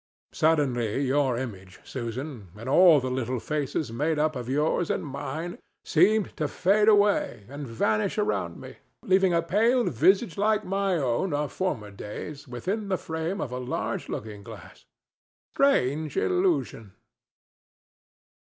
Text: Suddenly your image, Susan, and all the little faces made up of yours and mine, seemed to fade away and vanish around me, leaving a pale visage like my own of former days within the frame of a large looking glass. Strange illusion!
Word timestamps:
Suddenly 0.33 1.03
your 1.05 1.37
image, 1.37 1.79
Susan, 1.83 2.47
and 2.57 2.67
all 2.67 2.99
the 2.99 3.11
little 3.11 3.39
faces 3.39 3.91
made 3.93 4.17
up 4.17 4.35
of 4.35 4.49
yours 4.49 4.89
and 4.89 5.05
mine, 5.05 5.59
seemed 5.85 6.35
to 6.37 6.47
fade 6.47 6.87
away 6.87 7.45
and 7.47 7.67
vanish 7.67 8.17
around 8.17 8.59
me, 8.59 8.77
leaving 9.03 9.31
a 9.31 9.43
pale 9.43 9.83
visage 9.83 10.39
like 10.39 10.65
my 10.65 10.95
own 10.97 11.35
of 11.35 11.51
former 11.51 11.91
days 11.91 12.47
within 12.47 12.87
the 12.87 12.97
frame 12.97 13.39
of 13.39 13.51
a 13.51 13.59
large 13.59 14.09
looking 14.09 14.41
glass. 14.41 14.85
Strange 15.53 16.17
illusion! 16.17 16.93